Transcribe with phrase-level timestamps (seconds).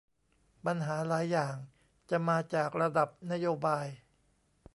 [0.65, 1.55] ปัญหาหลายอย่าง
[2.09, 3.87] จะมาจากระดับนโยบาย